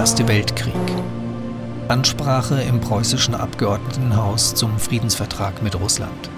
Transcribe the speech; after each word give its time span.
Erste 0.00 0.26
Weltkrieg. 0.28 0.72
Ansprache 1.88 2.62
im 2.62 2.80
preußischen 2.80 3.34
Abgeordnetenhaus 3.34 4.54
zum 4.54 4.78
Friedensvertrag 4.78 5.62
mit 5.62 5.78
Russland. 5.78 6.30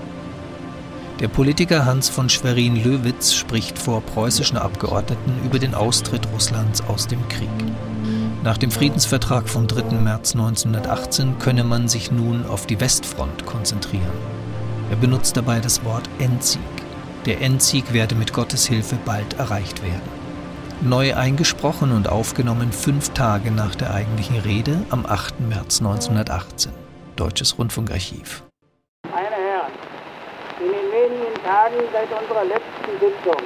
Der 1.21 1.29
Politiker 1.29 1.87
Hans 1.87 2.09
von 2.09 2.29
Schwerin-Löwitz 2.29 3.35
spricht 3.35 3.79
vor 3.79 4.01
preußischen 4.01 4.59
Abgeordneten 4.59 5.39
über 5.45 5.61
den 5.61 5.77
Austritt 5.77 6.27
Russlands 6.35 6.83
aus 6.89 7.07
dem 7.07 7.29
Krieg. 7.29 7.49
Nach 8.43 8.59
dem 8.59 8.73
Friedensvertrag 8.73 9.49
vom 9.49 9.69
3. 9.69 9.95
März 9.95 10.33
1918 10.33 11.39
könne 11.39 11.63
man 11.63 11.87
sich 11.87 12.11
nun 12.11 12.45
auf 12.45 12.67
die 12.67 12.81
Westfront 12.81 13.47
konzentrieren. 13.47 14.11
Er 14.91 14.97
benutzt 14.97 15.37
dabei 15.37 15.61
das 15.61 15.85
Wort 15.85 16.11
Endsieg. 16.19 16.61
Der 17.27 17.41
Endsieg 17.41 17.93
werde 17.93 18.17
mit 18.17 18.33
Gottes 18.33 18.67
Hilfe 18.67 18.99
bald 19.05 19.35
erreicht 19.35 19.85
werden. 19.85 20.22
Neu 20.85 21.15
eingesprochen 21.15 21.93
und 21.93 22.09
aufgenommen 22.09 22.73
fünf 22.73 23.11
Tage 23.11 23.53
nach 23.53 23.77
der 23.77 23.95
eigentlichen 23.95 24.41
Rede 24.41 24.85
am 24.91 25.07
8. 25.07 25.39
März 25.39 25.79
1918. 25.79 26.73
Deutsches 27.15 27.57
Rundfunkarchiv. 27.57 28.43
Meine 29.09 29.31
Herren, 29.31 29.71
in 30.59 30.73
den 30.73 30.91
wenigen 30.91 31.35
Tagen 31.45 31.79
seit 31.93 32.11
unserer 32.11 32.43
letzten 32.43 32.99
Sitzung 32.99 33.39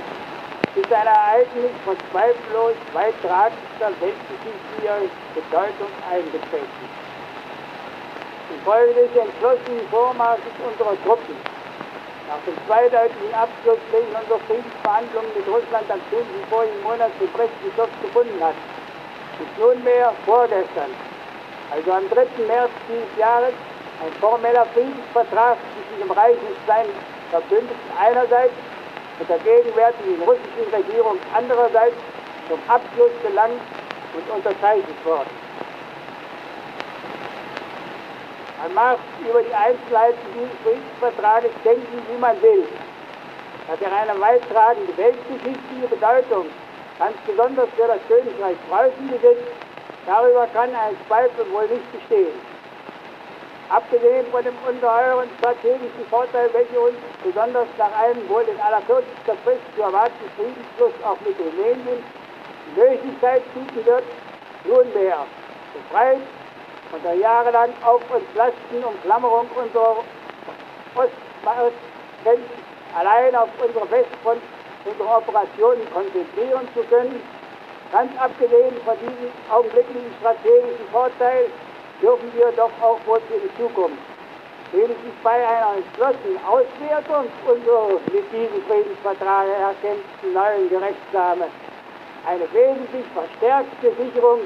ist 0.77 0.91
ein 0.91 1.07
Ereignis 1.07 1.77
von 1.85 1.97
zweifellos 2.11 2.73
weittragendster 2.95 3.93
weltgeschichtlicher 4.01 5.05
Bedeutung 5.37 5.93
eingetreten. 6.09 6.89
Infolge 8.49 8.95
des 8.95 9.13
entschlossenen 9.13 9.85
Vormarsches 9.91 10.57
unserer 10.65 10.97
Truppen 11.05 11.37
nach 12.29 12.43
dem 12.43 12.59
zweideutigen 12.67 13.33
Abschluss, 13.35 13.79
welchen 13.93 14.15
unsere 14.15 14.41
Friedensverhandlungen 14.51 15.31
mit 15.35 15.47
Russland 15.47 15.87
am 15.91 16.01
10. 16.11 16.27
vorigen 16.51 16.83
Monat 16.83 17.11
zu 17.19 17.27
Brest-Litovsk 17.31 17.95
gefunden 18.03 18.39
hat, 18.43 18.59
ist 19.39 19.55
nunmehr 19.59 20.13
vorgestern, 20.25 20.91
also 21.71 21.93
am 21.93 22.09
3. 22.11 22.27
März 22.47 22.73
dieses 22.89 23.13
Jahres, 23.19 23.55
ein 24.03 24.13
formeller 24.21 24.67
Friedensvertrag 24.75 25.57
zwischen 25.73 26.03
dem 26.03 26.11
Reich 26.11 26.37
und 26.37 26.59
seinen 26.67 26.93
Verbündeten 27.31 27.91
einerseits 27.99 28.55
mit 29.19 29.29
der 29.29 29.39
gegenwärtigen 29.39 30.21
russischen 30.23 30.67
Regierung 30.73 31.19
andererseits 31.35 31.97
zum 32.49 32.59
Abschluss 32.69 33.15
gelangt 33.23 33.61
und 34.15 34.27
unterzeichnet 34.31 34.99
worden. 35.05 35.31
Man 38.63 38.75
mag 38.75 38.99
über 39.21 39.43
die 39.43 39.53
Einzelheiten 39.53 40.19
dieses 40.33 40.57
Friedensvertrages 40.65 41.53
denken, 41.63 42.03
wie 42.09 42.19
man 42.19 42.41
will. 42.41 42.65
Dass 43.69 43.81
er 43.83 43.93
eine 43.93 44.19
weittragende 44.21 44.97
weltgeschichtliche 44.97 45.89
Bedeutung, 45.91 46.47
ganz 46.99 47.17
besonders 47.27 47.69
für 47.77 47.87
das 47.87 48.01
Königreich 48.09 48.57
Preußen 48.71 49.11
besitzt, 49.11 49.53
darüber 50.07 50.47
kann 50.55 50.71
ein 50.75 50.97
Zweifel 51.07 51.45
wohl 51.53 51.69
nicht 51.69 51.93
bestehen. 51.93 52.33
Abgesehen 53.69 54.25
von 54.31 54.45
dem 54.45 54.55
ungeheuren 54.65 55.29
strategischen 55.39 56.07
Vorteil, 56.09 56.49
welcher 56.55 56.81
uns 56.81 56.97
besonders 57.25 57.67
nach 57.77 57.93
einem 57.99 58.29
wohl 58.29 58.47
in 58.49 58.61
aller 58.61 58.81
kürzester 58.87 59.37
Frist 59.45 59.67
zu 59.75 59.83
erwartenden 59.83 60.31
Friedensschluss 60.39 60.95
auch 61.05 61.19
mit 61.27 61.37
Rumänien 61.39 62.01
die 62.01 62.81
Möglichkeit 62.81 63.43
bieten 63.53 63.85
wird, 63.85 64.05
nunmehr 64.65 65.27
befreit 65.75 66.23
und 66.93 67.05
der 67.05 67.15
jahrelang 67.15 67.73
auf 67.85 68.03
uns 68.11 68.25
lastenden 68.35 68.85
Umklammerung 68.85 69.47
unserer 69.55 69.97
Ostgrenzen 70.95 72.67
allein 72.99 73.35
auf 73.35 73.49
unsere 73.63 73.91
Westfront 73.91 74.43
unsere 74.87 75.09
Operationen 75.09 75.83
konzentrieren 75.93 76.67
zu 76.75 76.83
können, 76.85 77.21
ganz 77.93 78.11
abgesehen 78.19 78.75
von 78.85 78.95
diesem 79.01 79.33
augenblicklichen 79.51 80.15
strategischen 80.21 80.87
Vorteil, 80.93 81.47
dürfen 82.01 82.33
wir 82.35 82.53
doch 82.53 82.71
auch 82.81 82.99
wohl 83.07 83.21
für 83.29 83.39
die 83.39 83.51
Zukunft 83.61 83.99
wenigstens 84.73 85.15
bei 85.23 85.47
einer 85.47 85.79
entschlossenen 85.79 86.39
Auswertung 86.45 87.27
unserer 87.47 87.99
mit 88.13 88.27
diesem 88.33 88.63
Friedensvertrag 88.67 89.47
erkämpften 89.47 90.33
neuen 90.33 90.69
Gerechtsame 90.69 91.47
eine 92.27 92.47
wesentlich 92.53 93.07
verstärkte 93.15 93.93
Sicherung 93.97 94.41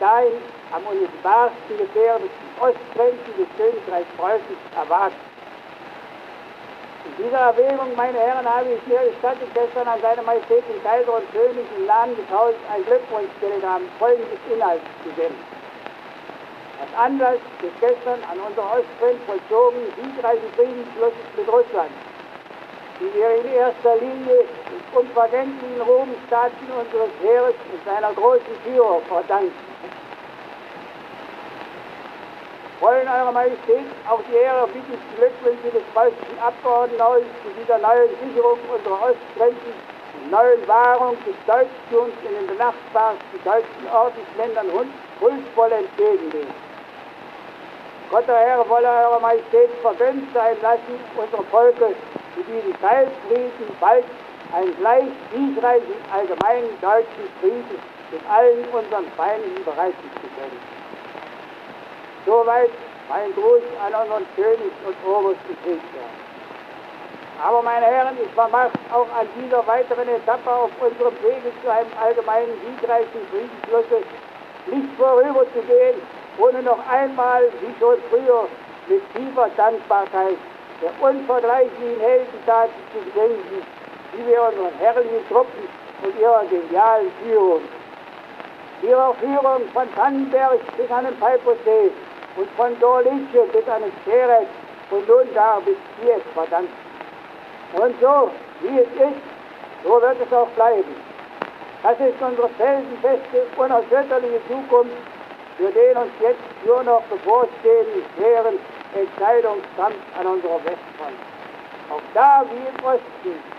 dahin 0.00 0.32
am 0.72 0.82
unmittelbarsten 0.86 1.78
gefährdeten 1.78 2.30
Ostgrenzen 2.60 3.32
des 3.38 3.48
Königreichs 3.56 4.10
Preußen 4.16 4.56
erwarten. 4.74 5.16
In 7.06 7.24
dieser 7.24 7.54
Erwägung, 7.54 7.94
meine 7.96 8.18
Herren, 8.18 8.44
habe 8.44 8.72
ich 8.72 8.86
mir 8.86 9.00
gestattet, 9.10 9.48
gestern 9.54 9.86
an 9.86 10.00
seine 10.02 10.22
Majestät 10.22 10.64
den 10.68 10.82
Kaiser 10.82 11.14
und 11.14 11.30
König 11.32 11.66
im 11.78 11.86
Namen 11.86 12.16
des 12.16 12.28
Hauses 12.30 12.58
ein 12.74 12.84
Glückwunschtelegramm 12.84 13.82
folgendes 13.98 14.40
Inhalts 14.52 14.84
zu 15.04 15.10
senden 15.14 15.56
als 16.80 16.92
Anlass 16.96 17.40
des 17.62 17.72
gestern 17.80 18.20
an 18.30 18.38
unserer 18.40 18.78
Ostgrenze 18.78 19.24
vollzogenen 19.26 19.92
siegreichen 19.96 20.50
Friedensschlusses 20.56 21.26
mit 21.36 21.48
Russland, 21.48 21.90
die 23.00 23.10
wir 23.14 23.30
in 23.40 23.52
erster 23.54 23.96
Linie 23.96 24.44
den 24.96 25.06
unvergänglichen 25.06 25.80
Ruhmstaten 25.80 26.66
unseres 26.72 27.10
Heeres 27.22 27.54
und 27.72 27.84
seiner 27.84 28.12
großen 28.14 28.54
Führer 28.64 29.00
verdanken. 29.08 29.52
Wollen 32.80 33.08
Eure 33.08 33.32
Majestät 33.32 33.86
auch 34.08 34.20
die 34.30 34.36
ehrerbietigsten 34.36 35.16
Glückwünsche 35.16 35.70
des 35.72 35.82
preußischen 35.94 36.38
Abgeordnetenhauses 36.44 37.26
zu 37.42 37.50
dieser 37.60 37.78
neuen 37.78 38.10
Sicherung 38.20 38.58
unserer 38.68 39.10
Ostgrenzen 39.10 39.72
und 40.22 40.30
neuen 40.30 40.68
Wahrung 40.68 41.16
des 41.24 41.36
Deutschtums 41.46 42.12
in 42.28 42.34
den 42.36 42.46
benachbarten 42.46 43.40
deutschen 43.44 43.86
Ordensländern 43.92 44.66
huldvoll 45.20 45.72
entgegennehmen. 45.72 46.66
Gott 48.10 48.28
der 48.28 48.36
Herr 48.36 48.68
wolle 48.68 48.88
Eure 48.88 49.20
Majestät 49.20 49.70
vergönnt 49.80 50.28
sein 50.32 50.56
lassen, 50.60 51.00
unserem 51.16 51.46
Volke 51.46 51.94
zu 52.36 52.42
diesem 52.44 52.78
Teilfrieden 52.80 53.66
bald 53.80 54.04
einen 54.52 54.76
gleich 54.78 55.08
siegreichen 55.32 55.94
allgemeinen 56.12 56.70
deutschen 56.80 57.28
Frieden 57.40 57.78
mit 58.10 58.20
allen 58.30 58.64
unseren 58.72 59.06
Feinden 59.16 59.64
bereiten 59.64 60.10
zu 60.14 60.28
können. 60.38 60.60
Soweit 62.24 62.70
mein 63.08 63.32
Gruß 63.34 63.62
an 63.84 63.94
unseren 64.02 64.26
König 64.34 64.72
und 64.86 64.96
obersten 65.08 65.56
Kriegsherrn. 65.62 66.26
Aber 67.42 67.62
meine 67.62 67.86
Herren, 67.86 68.16
ich 68.22 68.30
vermag 68.32 68.70
auch 68.92 69.08
an 69.12 69.28
dieser 69.38 69.66
weiteren 69.66 70.08
Etappe 70.08 70.50
auf 70.50 70.70
unserem 70.80 71.14
Wege 71.22 71.52
zu 71.62 71.70
einem 71.70 71.90
allgemeinen 72.00 72.54
siegreichen 72.64 73.20
Friedensschlusse 73.30 74.02
nicht 74.66 74.88
vorüberzugehen, 74.96 76.00
ohne 76.38 76.62
noch 76.62 76.78
einmal, 76.88 77.44
wie 77.60 77.74
schon 77.78 77.96
früher, 78.10 78.48
mit 78.88 79.02
tiefer 79.14 79.48
Dankbarkeit 79.56 80.36
der 80.80 80.90
unvergleichlichen 81.00 82.00
Heldentaten 82.00 82.74
zu 82.92 82.98
gedenken, 83.04 83.62
wir 84.24 84.42
unseren 84.42 84.78
herrlichen 84.78 85.28
Truppen 85.28 85.68
und 86.02 86.20
ihrer 86.20 86.44
genialen 86.44 87.10
Führung, 87.22 87.62
ihrer 88.82 89.14
Führung 89.14 89.62
von 89.72 89.94
Tannenberg 89.94 90.60
bis 90.76 90.90
an 90.90 91.04
den 91.04 91.18
Peipersee 91.18 91.90
und 92.36 92.50
von 92.56 92.78
Dorlice 92.80 93.46
bis 93.52 93.68
an 93.68 93.82
den 93.82 93.92
Ceres 94.04 94.46
und 94.90 95.08
nun 95.08 95.26
da 95.34 95.60
bis 95.64 95.76
Kiew 96.00 96.20
verdanken. 96.34 96.72
Und 97.74 98.00
so, 98.00 98.30
wie 98.60 98.78
es 98.78 98.86
ist, 98.86 99.22
so 99.84 100.00
wird 100.00 100.16
es 100.24 100.32
auch 100.32 100.48
bleiben. 100.50 100.94
Das 101.82 101.98
ist 102.00 102.20
unsere 102.20 102.48
felsenfeste, 102.50 103.46
unerschütterliche 103.56 104.40
Zukunft 104.48 104.96
für 105.56 105.70
den 105.70 105.96
uns 105.96 106.12
jetzt 106.20 106.66
nur 106.66 106.82
noch 106.82 107.02
bevorstehenden 107.02 108.04
schweren 108.14 108.58
Entscheidungskampf 108.94 109.96
an 110.18 110.26
unserer 110.26 110.62
Westfront. 110.64 111.16
Auch 111.90 112.02
da 112.14 112.44
wie 112.50 112.56
im 112.56 112.84
Osten 112.84 113.55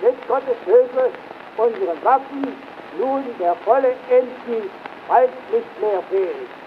wird 0.00 0.14
mit 0.14 0.28
Gottes 0.28 0.56
Hilfe 0.64 1.10
unseren 1.56 2.04
Waffen 2.04 2.56
nun 2.98 3.24
der 3.38 3.54
volle 3.56 3.94
Enddienst 4.08 4.70
bald 5.08 5.30
nicht 5.52 5.80
mehr 5.80 6.02
fehlen. 6.10 6.65